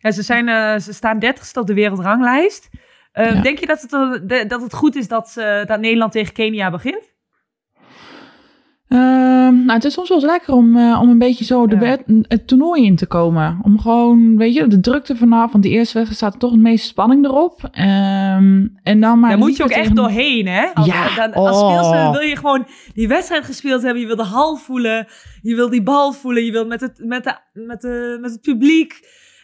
Ja, 0.00 0.10
ze, 0.10 0.22
zijn, 0.22 0.48
uh, 0.48 0.78
ze 0.78 0.92
staan 0.92 1.18
dertigste 1.18 1.60
op 1.60 1.66
de 1.66 1.74
wereldranglijst. 1.74 2.68
Ja. 3.12 3.40
Denk 3.40 3.58
je 3.58 3.66
dat 3.66 3.86
het, 3.88 4.48
dat 4.48 4.62
het 4.62 4.74
goed 4.74 4.96
is 4.96 5.08
dat, 5.08 5.32
dat 5.64 5.80
Nederland 5.80 6.12
tegen 6.12 6.32
Kenia 6.32 6.70
begint? 6.70 7.07
Uh, 8.88 8.98
nou, 9.48 9.72
het 9.72 9.84
is 9.84 9.92
soms 9.92 10.08
wel 10.08 10.18
eens 10.18 10.26
lekker 10.26 10.54
om, 10.54 10.76
uh, 10.76 11.00
om 11.02 11.08
een 11.08 11.18
beetje 11.18 11.44
zo 11.44 11.66
de 11.66 11.76
ja. 11.76 11.98
het 12.22 12.46
toernooi 12.46 12.84
in 12.84 12.96
te 12.96 13.06
komen. 13.06 13.58
Om 13.62 13.80
gewoon, 13.80 14.36
weet 14.36 14.54
je, 14.54 14.66
de 14.66 14.80
drukte 14.80 15.16
vanaf. 15.16 15.52
Want 15.52 15.64
die 15.64 15.72
eerste 15.72 15.98
wedstrijd 15.98 16.32
staat 16.32 16.40
toch 16.40 16.50
het 16.50 16.60
meeste 16.60 16.86
spanning 16.86 17.24
erop. 17.24 17.62
Um, 17.62 18.78
en 18.82 19.00
dan 19.00 19.20
maar. 19.20 19.30
Daar 19.30 19.38
moet 19.38 19.56
je 19.56 19.62
ook 19.62 19.68
tegen... 19.68 19.82
echt 19.82 19.96
doorheen, 19.96 20.46
hè? 20.46 20.66
Als, 20.74 20.86
ja. 20.86 21.14
Dan, 21.14 21.32
als 21.32 21.60
oh. 21.60 21.68
speelster 21.68 22.10
wil 22.10 22.28
je 22.28 22.36
gewoon 22.36 22.66
die 22.94 23.08
wedstrijd 23.08 23.44
gespeeld 23.44 23.82
hebben. 23.82 24.00
Je 24.00 24.06
wil 24.06 24.16
de 24.16 24.22
hal 24.22 24.56
voelen. 24.56 25.06
Je 25.42 25.54
wil 25.54 25.70
die 25.70 25.82
bal 25.82 26.12
voelen. 26.12 26.44
Je 26.44 26.52
wil 26.52 26.66
met 26.66 26.80
het, 26.80 27.04
met 27.04 27.24
de, 27.24 27.36
met 27.52 27.80
de, 27.80 28.18
met 28.20 28.30
het 28.30 28.40
publiek. 28.40 29.00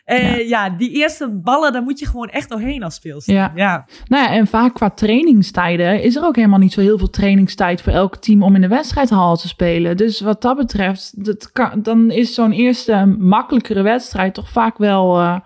Uh, 0.06 0.48
ja. 0.48 0.64
ja. 0.64 0.70
die 0.70 0.90
eerste 0.90 1.28
ballen, 1.28 1.72
daar 1.72 1.82
moet 1.82 1.98
je 1.98 2.06
gewoon 2.06 2.28
echt 2.28 2.48
doorheen 2.48 2.82
als 2.82 2.94
speelster. 2.94 3.34
Ja. 3.34 3.52
ja. 3.54 3.86
Nou 4.08 4.22
ja, 4.22 4.30
en 4.30 4.46
vaak 4.46 4.74
qua 4.74 4.90
trainingstijden 4.90 6.02
is 6.02 6.16
er 6.16 6.24
ook 6.24 6.36
helemaal 6.36 6.58
niet 6.58 6.72
zo 6.72 6.80
heel 6.80 6.98
veel 6.98 7.10
trainingstijd 7.10 7.82
voor 7.82 7.92
elk 7.92 8.16
team 8.16 8.42
om 8.42 8.54
in 8.54 8.60
de 8.60 8.68
wedstrijdhal 8.68 9.36
te 9.36 9.48
spelen. 9.48 9.96
Dus 9.96 10.20
wat 10.20 10.42
dat 10.42 10.56
betreft, 10.56 11.24
dat 11.24 11.52
kan, 11.52 11.82
dan 11.82 12.10
is 12.10 12.34
zo'n 12.34 12.52
eerste 12.52 13.14
makkelijkere 13.18 13.82
wedstrijd 13.82 14.34
toch 14.34 14.50
vaak 14.50 14.78
wel, 14.78 15.20
uh, 15.20 15.36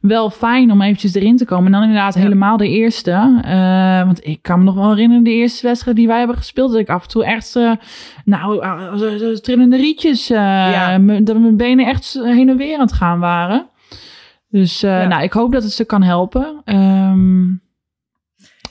wel 0.00 0.30
fijn 0.30 0.70
om 0.70 0.82
eventjes 0.82 1.14
erin 1.14 1.36
te 1.36 1.44
komen. 1.44 1.66
En 1.66 1.72
dan 1.72 1.82
inderdaad 1.82 2.14
ja. 2.14 2.20
helemaal 2.20 2.56
de 2.56 2.68
eerste. 2.68 3.40
Uh, 3.44 4.04
want 4.04 4.26
ik 4.26 4.42
kan 4.42 4.58
me 4.58 4.64
nog 4.64 4.74
wel 4.74 4.90
herinneren 4.90 5.24
de 5.24 5.30
eerste 5.30 5.66
wedstrijd 5.66 5.96
die 5.96 6.06
wij 6.06 6.18
hebben 6.18 6.36
gespeeld. 6.36 6.70
Dat 6.70 6.80
ik 6.80 6.88
af 6.88 7.02
en 7.02 7.08
toe 7.08 7.24
echt, 7.24 7.58
nou, 8.24 8.60
trillende 9.40 9.76
rietjes, 9.76 10.26
ja. 10.26 10.98
dat 10.98 11.38
mijn 11.38 11.56
benen 11.56 11.86
echt 11.86 12.20
heen 12.22 12.48
en 12.48 12.56
weer 12.56 12.74
aan 12.74 12.86
het 12.86 12.92
gaan 12.92 13.18
waren. 13.18 13.66
Dus 14.48 14.84
uh, 14.84 14.90
ja. 14.90 15.06
nou, 15.06 15.22
ik 15.22 15.32
hoop 15.32 15.52
dat 15.52 15.62
het 15.62 15.72
ze 15.72 15.84
kan 15.84 16.02
helpen. 16.02 16.62
Um, 16.64 17.62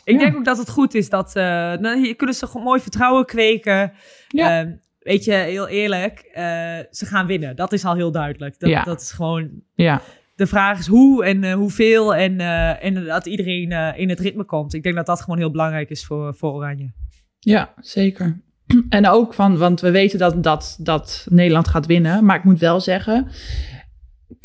ik 0.03 0.13
ja. 0.13 0.19
denk 0.19 0.35
ook 0.35 0.45
dat 0.45 0.57
het 0.57 0.69
goed 0.69 0.93
is 0.93 1.09
dat 1.09 1.35
uh, 1.35 1.73
hier 1.81 2.15
kunnen 2.15 2.35
ze 2.35 2.59
mooi 2.63 2.81
vertrouwen 2.81 3.25
kweken. 3.25 3.91
Ja. 4.27 4.65
Uh, 4.65 4.71
weet 4.99 5.23
je, 5.23 5.33
heel 5.33 5.67
eerlijk, 5.67 6.23
uh, 6.27 6.43
ze 6.89 7.05
gaan 7.05 7.25
winnen. 7.25 7.55
Dat 7.55 7.73
is 7.73 7.85
al 7.85 7.95
heel 7.95 8.11
duidelijk. 8.11 8.59
Dat, 8.59 8.69
ja. 8.69 8.83
dat 8.83 9.01
is 9.01 9.11
gewoon. 9.11 9.49
Ja. 9.73 10.01
De 10.35 10.47
vraag 10.47 10.79
is 10.79 10.87
hoe 10.87 11.25
en 11.25 11.51
hoeveel 11.51 12.15
en, 12.15 12.39
en 12.79 13.05
dat 13.05 13.25
iedereen 13.25 13.71
in 13.97 14.09
het 14.09 14.19
ritme 14.19 14.43
komt. 14.43 14.73
Ik 14.73 14.83
denk 14.83 14.95
dat 14.95 15.05
dat 15.05 15.21
gewoon 15.21 15.37
heel 15.37 15.51
belangrijk 15.51 15.89
is 15.89 16.05
voor, 16.05 16.35
voor 16.35 16.51
Oranje. 16.51 16.91
Ja, 17.39 17.73
zeker. 17.79 18.41
En 18.89 19.07
ook 19.07 19.33
van, 19.33 19.57
want 19.57 19.81
we 19.81 19.91
weten 19.91 20.19
dat, 20.19 20.43
dat, 20.43 20.77
dat 20.79 21.27
Nederland 21.29 21.67
gaat 21.67 21.85
winnen. 21.85 22.25
Maar 22.25 22.35
ik 22.35 22.43
moet 22.43 22.59
wel 22.59 22.79
zeggen, 22.79 23.27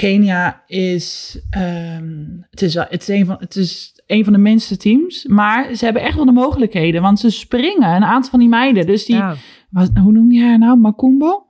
Kenia 0.00 0.62
is, 0.66 1.38
um, 1.57 2.47
het 2.50 2.62
is, 2.62 2.75
het, 2.75 3.00
is 3.02 3.09
een 3.09 3.26
van, 3.26 3.37
het 3.38 3.57
is 3.57 4.00
een 4.07 4.25
van 4.25 4.33
de 4.33 4.38
minste 4.38 4.76
teams, 4.76 5.26
maar 5.26 5.75
ze 5.75 5.85
hebben 5.85 6.02
echt 6.02 6.16
wel 6.16 6.25
de 6.25 6.33
mogelijkheden, 6.33 7.02
want 7.02 7.21
ze 7.21 7.30
springen, 7.30 7.95
een 7.95 8.04
aantal 8.04 8.30
van 8.30 8.38
die 8.38 8.49
meiden. 8.49 8.87
Dus 8.87 9.04
die, 9.04 9.16
ja. 9.16 9.35
wat, 9.71 9.90
hoe 10.02 10.12
noem 10.12 10.33
je 10.33 10.42
haar 10.42 10.59
nou? 10.59 10.78
Makumbo? 10.78 11.47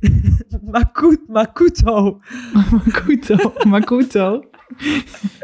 Makut, 0.72 1.20
Makuto. 1.28 2.20
Makuto, 2.84 3.52
Makuto. 3.68 4.44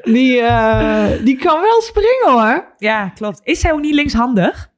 Die, 0.02 0.36
uh, 0.36 1.06
die 1.24 1.36
kan 1.36 1.60
wel 1.60 1.80
springen 1.80 2.40
hoor. 2.40 2.74
Ja, 2.78 3.08
klopt. 3.08 3.40
Is 3.42 3.60
zij 3.60 3.72
ook 3.72 3.80
niet 3.80 3.94
linkshandig? 3.94 4.71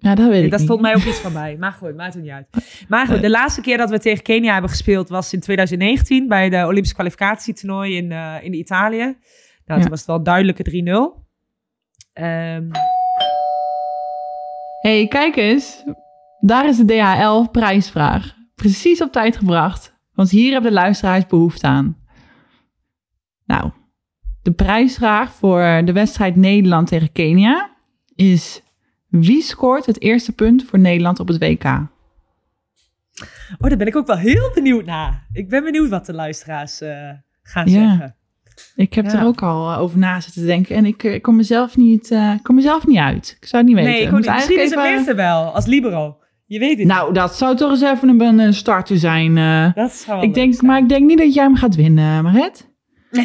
Ja, 0.00 0.14
dat 0.14 0.28
weet 0.28 0.44
ik 0.44 0.50
Dat 0.50 0.58
niet. 0.58 0.68
stond 0.68 0.80
mij 0.80 0.94
ook 0.94 1.02
iets 1.02 1.18
van 1.18 1.32
bij. 1.32 1.56
Maar 1.56 1.72
goed, 1.72 1.96
maakt 1.96 2.14
het 2.14 2.22
niet 2.22 2.32
uit. 2.32 2.46
Maar 2.88 3.06
goed, 3.06 3.20
de 3.20 3.30
laatste 3.30 3.60
keer 3.60 3.76
dat 3.76 3.90
we 3.90 3.98
tegen 3.98 4.22
Kenia 4.22 4.52
hebben 4.52 4.70
gespeeld 4.70 5.08
was 5.08 5.32
in 5.32 5.40
2019 5.40 6.28
bij 6.28 6.48
de 6.48 6.66
Olympische 6.66 6.94
kwalificatietoernooi 6.94 7.96
in, 7.96 8.10
uh, 8.10 8.34
in 8.42 8.54
Italië. 8.54 8.98
Nou, 8.98 9.14
ja. 9.64 9.80
toen 9.80 9.88
was 9.88 9.98
het 9.98 10.08
wel 10.08 10.22
duidelijke 10.22 10.70
3-0. 10.70 10.74
Um... 12.22 12.70
hey, 14.80 15.06
kijk 15.08 15.36
eens. 15.36 15.84
Daar 16.40 16.68
is 16.68 16.76
de 16.76 16.84
DHL 16.84 17.50
prijsvraag. 17.50 18.34
Precies 18.54 19.02
op 19.02 19.12
tijd 19.12 19.36
gebracht. 19.36 19.96
Want 20.12 20.30
hier 20.30 20.52
hebben 20.52 20.70
de 20.70 20.76
luisteraars 20.76 21.26
behoefte 21.26 21.66
aan. 21.66 21.96
Nou, 23.44 23.70
de 24.42 24.52
prijsvraag 24.52 25.32
voor 25.32 25.60
de 25.84 25.92
wedstrijd 25.92 26.36
Nederland 26.36 26.88
tegen 26.88 27.12
Kenia 27.12 27.76
is 28.14 28.62
wie 29.08 29.42
scoort 29.42 29.86
het 29.86 30.00
eerste 30.00 30.32
punt 30.32 30.64
voor 30.64 30.78
Nederland 30.78 31.20
op 31.20 31.28
het 31.28 31.38
WK? 31.38 31.64
Oh, 33.58 33.68
daar 33.68 33.76
ben 33.76 33.86
ik 33.86 33.96
ook 33.96 34.06
wel 34.06 34.16
heel 34.16 34.50
benieuwd 34.54 34.84
naar. 34.84 35.26
Ik 35.32 35.48
ben 35.48 35.64
benieuwd 35.64 35.88
wat 35.88 36.06
de 36.06 36.12
luisteraars 36.14 36.82
uh, 36.82 36.88
gaan 37.42 37.66
ja. 37.66 37.88
zeggen. 37.88 38.16
Ik 38.74 38.94
heb 38.94 39.04
ja. 39.04 39.18
er 39.18 39.24
ook 39.24 39.42
al 39.42 39.72
uh, 39.72 39.80
over 39.80 39.98
na 39.98 40.20
zitten 40.20 40.46
denken 40.46 40.76
en 40.76 40.84
ik, 40.84 41.02
ik 41.02 41.22
kom, 41.22 41.36
mezelf 41.36 41.76
niet, 41.76 42.10
uh, 42.10 42.32
kom 42.42 42.54
mezelf 42.54 42.86
niet 42.86 42.98
uit. 42.98 43.36
Ik 43.40 43.46
zou 43.48 43.62
het 43.62 43.72
niet 43.72 43.80
weten. 43.80 43.92
Nee, 43.92 44.06
ik 44.06 44.10
moet 44.10 44.26
misschien 44.26 44.62
is 44.62 44.70
het 44.70 44.84
eerste 44.84 45.14
wel, 45.14 45.54
als 45.54 45.66
libero. 45.66 46.16
Je 46.46 46.58
weet 46.58 46.78
het 46.78 46.86
Nou, 46.86 47.06
niet. 47.06 47.14
dat 47.14 47.36
zou 47.36 47.56
toch 47.56 47.70
eens 47.70 47.82
even 47.82 48.20
een, 48.20 48.38
een 48.38 48.54
starter 48.54 48.98
zijn. 48.98 49.34
dat 49.74 49.92
zou 49.92 50.22
ik 50.22 50.34
denk, 50.34 50.54
zijn. 50.54 50.66
Maar 50.66 50.78
ik 50.78 50.88
denk 50.88 51.06
niet 51.06 51.18
dat 51.18 51.34
jij 51.34 51.44
hem 51.44 51.56
gaat 51.56 51.74
winnen, 51.74 52.22
Maret. 52.22 52.67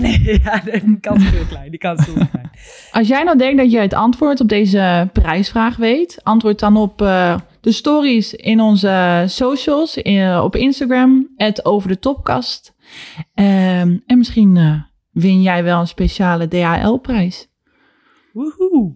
Nee, 0.02 0.20
nee, 0.20 0.42
ja, 0.44 0.60
die 0.60 1.00
kans 1.00 1.24
is 1.24 1.30
heel 1.30 1.46
klein. 1.46 1.70
Die 1.70 1.80
kans 1.80 2.06
heel 2.06 2.28
klein. 2.32 2.50
Als 2.92 3.08
jij 3.08 3.24
nou 3.24 3.38
denkt 3.38 3.58
dat 3.58 3.72
je 3.72 3.80
het 3.80 3.94
antwoord 3.94 4.40
op 4.42 4.48
deze 4.48 5.10
prijsvraag 5.14 5.76
weet, 5.76 6.20
antwoord 6.24 6.60
dan 6.60 6.78
op 6.78 7.02
uh, 7.02 7.38
de 7.62 7.72
stories 7.72 8.34
in 8.34 8.62
onze 8.62 9.24
socials, 9.28 9.98
in, 9.98 10.40
op 10.40 10.56
Instagram, 10.56 11.30
het 11.36 11.66
over 11.66 11.90
de 11.90 12.00
topkast. 12.00 12.76
Uh, 13.36 13.80
en 13.80 14.04
misschien 14.06 14.56
uh, 14.56 14.82
win 15.12 15.42
jij 15.42 15.64
wel 15.64 15.80
een 15.80 15.88
speciale 15.88 16.48
DHL-prijs. 16.48 17.48
Woehoe. 18.34 18.96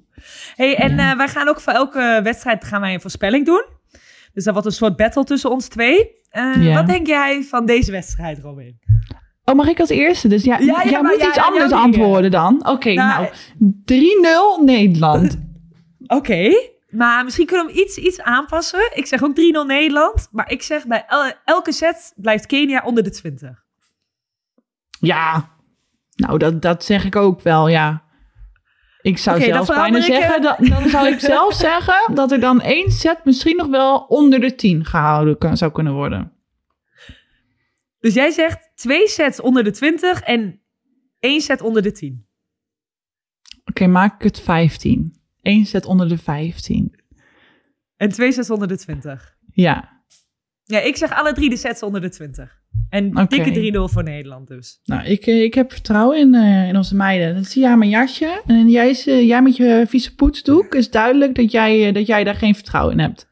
Hey, 0.56 0.75
en 0.75 0.96
ja. 0.96 1.18
wij 1.18 1.27
gaan 1.27 1.48
ook 1.48 1.62
voor 1.62 1.74
elke 1.74 2.20
wedstrijd 2.24 2.63
gaan 2.63 2.82
wij 2.82 2.94
een 2.94 3.01
voorspelling 3.01 3.46
doen. 3.46 3.66
Dus 4.34 4.44
dat 4.44 4.54
wordt 4.54 4.68
een 4.68 4.74
soort 4.74 4.96
battle 4.96 5.24
tussen 5.24 5.51
ons 5.51 5.68
twee. 5.68 6.16
Ja. 6.60 6.74
Wat 6.74 6.88
denk 6.88 7.08
jij 7.08 7.44
van 7.44 7.66
deze 7.66 7.92
wedstrijd, 7.92 8.39
Robin? 8.39 8.80
Oh, 9.50 9.56
mag 9.56 9.68
ik 9.68 9.80
als 9.80 9.89
eerste? 9.89 10.27
Dus 10.27 10.44
ja, 10.44 10.58
ja, 10.58 10.66
ja 10.66 10.89
jij 10.89 11.01
moet 11.01 11.20
ja, 11.20 11.27
iets 11.27 11.38
anders 11.38 11.72
antwoorden 11.72 12.32
dan. 12.32 12.60
Oké, 12.60 12.70
okay, 12.70 12.94
nou, 12.94 13.27
nou 13.58 14.62
3-0 14.62 14.63
Nederland. 14.63 15.38
Oké, 16.08 16.16
okay, 16.16 16.72
maar 16.89 17.24
misschien 17.24 17.46
kunnen 17.46 17.66
we 17.66 17.72
hem 17.72 17.82
iets, 17.82 17.98
iets 17.98 18.22
aanpassen. 18.22 18.89
Ik 18.94 19.06
zeg 19.06 19.24
ook 19.24 19.36
3-0 19.39 19.66
Nederland. 19.68 20.27
Maar 20.32 20.51
ik 20.51 20.62
zeg 20.62 20.86
bij 20.86 21.06
el 21.08 21.32
elke 21.46 21.72
set 21.72 22.13
blijft 22.16 22.46
Kenia 22.46 22.82
onder 22.86 23.04
de 23.04 23.10
20. 23.10 23.63
Ja. 25.00 25.50
Nou, 26.16 26.38
dat, 26.38 26.62
dat 26.62 26.84
zeg 26.84 27.06
ik 27.06 27.16
ook 27.16 27.42
wel, 27.42 27.68
ja. 27.68 28.04
Ik 29.01 29.18
zou 29.18 29.38
Oké, 29.38 29.46
zelfs 29.46 29.70
bijna 29.70 30.01
zeggen, 30.01 30.36
eh, 30.36 30.42
dat, 30.42 30.58
dan 30.60 30.89
zou 30.89 31.08
ik 31.08 31.20
zelf 31.34 31.54
zeggen 31.54 32.16
dat 32.16 32.32
er 32.32 32.39
dan 32.39 32.62
één 32.62 32.92
set 32.92 33.20
misschien 33.24 33.56
nog 33.56 33.68
wel 33.68 33.98
onder 33.98 34.39
de 34.39 34.56
10 34.56 34.86
gehouden 34.86 35.38
kan, 35.38 35.58
zou 35.58 35.72
kunnen 35.72 35.94
worden. 35.94 36.37
Dus 38.00 38.13
jij 38.13 38.32
zegt 38.32 38.72
twee 38.75 39.08
sets 39.08 39.42
onder 39.42 39.63
de 39.63 39.72
20 39.72 40.22
en 40.22 40.62
één 41.20 41.42
set 41.42 41.62
onder 41.62 41.82
de 41.82 41.92
10. 41.92 42.27
Oké, 43.66 43.88
maak 43.88 44.16
ik 44.16 44.22
het 44.22 44.39
15. 44.39 45.16
Eén 45.42 45.66
set 45.66 45.86
onder 45.86 46.10
de 46.10 46.18
15. 46.18 47.00
En 47.98 48.10
twee 48.10 48.32
sets 48.32 48.50
onder 48.50 48.68
de 48.68 48.77
20. 48.77 49.36
Ja, 49.54 50.04
Ja, 50.63 50.80
ik 50.80 50.96
zeg 50.96 51.12
alle 51.12 51.34
drie 51.34 51.50
de 51.50 51.58
sets 51.58 51.84
onder 51.84 52.01
de 52.01 52.10
20. 52.10 52.62
En 52.89 53.27
dikke 53.27 53.72
3-0 53.89 53.94
voor 53.94 54.04
Nederland 54.04 54.48
dus. 54.48 54.80
nou, 54.84 55.06
ik, 55.06 55.25
eh, 55.25 55.44
ik 55.44 55.54
heb 55.54 55.72
vertrouwen 55.72 56.18
in, 56.18 56.34
eh, 56.34 56.68
in 56.68 56.77
onze 56.77 56.96
meiden. 56.96 57.36
Dat 57.36 57.46
zie 57.46 57.62
je 57.62 57.68
aan 57.68 57.77
mijn 57.77 57.89
jasje. 57.89 58.42
En 58.46 58.70
jij, 58.70 58.89
is, 58.89 59.08
eh, 59.08 59.27
jij 59.27 59.42
met 59.42 59.56
je 59.56 59.86
vieze 59.88 60.16
poetsdoek 60.16 60.75
is 60.75 60.89
duidelijk 60.89 61.36
dat 61.36 61.51
jij, 61.51 61.92
dat 61.92 62.08
jij 62.08 62.24
daar 62.24 62.36
geen 62.36 62.56
vertrouwen 62.56 62.94
in 62.94 63.00
hebt. 63.00 63.27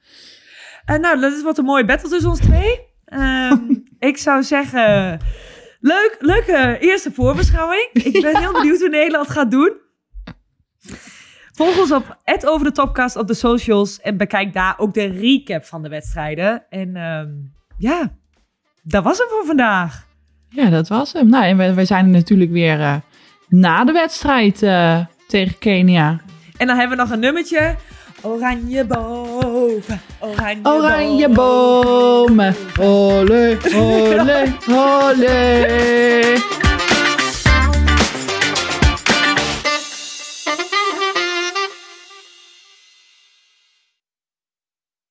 Nou, 0.86 1.20
dat 1.20 1.34
is 1.34 1.44
wat 1.44 1.58
een 1.58 1.66
mooie 1.66 1.86
battle 1.86 2.10
tussen 2.10 2.30
ons 2.30 2.40
twee. 2.40 2.80
Ehm, 3.16 3.58
ik 4.10 4.18
zou 4.18 4.44
zeggen, 4.44 5.20
leuk, 5.80 6.16
leuke 6.20 6.78
eerste 6.80 7.12
voorbeschouwing. 7.12 7.90
Ik 7.94 8.22
ben 8.22 8.38
heel 8.38 8.52
benieuwd 8.52 8.80
hoe 8.80 8.90
Nederland 8.90 9.30
gaat 9.30 9.52
doen. 9.52 9.84
Volg 11.52 11.80
ons 11.80 11.92
op 11.92 12.18
over 12.46 12.66
de 12.66 12.72
Topcast 12.72 13.16
op 13.16 13.28
de 13.28 13.34
socials 13.34 14.00
en 14.02 14.18
bekijk 14.18 14.54
daar 14.54 14.76
ook 14.78 14.94
de 14.94 15.06
recap 15.06 15.66
van 15.66 15.82
de 15.82 15.90
wedstrijden. 15.90 16.66
En 16.70 16.96
ehm, 16.96 17.30
ja, 17.78 18.12
dat 18.84 19.04
was 19.04 19.18
het 19.18 19.28
voor 19.30 19.46
vandaag. 19.46 20.08
Ja, 20.50 20.70
dat 20.70 20.88
was 20.88 21.14
hem. 21.14 21.30
Nou, 21.30 21.46
en 21.46 21.58
wij, 21.58 21.76
wij 21.76 21.86
zijn 21.86 22.06
er 22.06 22.12
natuurlijk 22.12 22.52
weer 22.52 22.80
eh, 22.80 22.96
na 23.48 23.84
de 23.84 23.92
wedstrijd 23.92 24.64
eh, 24.64 25.06
tegen 25.28 25.58
Kenia. 25.58 26.20
En 26.58 26.68
dan 26.68 26.78
hebben 26.78 26.98
we 26.98 27.04
nog 27.04 27.12
een 27.12 27.20
nummertje. 27.20 27.76
Oranje 28.22 28.86
boven, 29.76 30.00
oranje, 30.22 30.70
Oranje 30.70 31.28
bomen, 31.28 32.54
ole, 32.80 33.58
ole, 33.76 34.54
ole. 34.70 36.38